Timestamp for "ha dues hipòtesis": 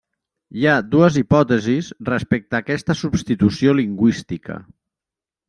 0.69-1.89